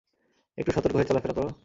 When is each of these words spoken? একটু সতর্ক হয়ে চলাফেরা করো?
একটু 0.57 0.71
সতর্ক 0.71 0.95
হয়ে 0.95 1.09
চলাফেরা 1.09 1.33
করো? 1.33 1.51